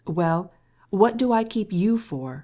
"Why, 0.05 0.45
what 0.89 1.15
do 1.17 1.31
I 1.31 1.43
keep 1.43 1.71
you 1.71 1.99
for?" 1.99 2.39